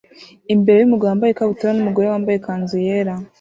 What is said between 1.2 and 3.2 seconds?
ikabutura numugore wambaye ikanzu yera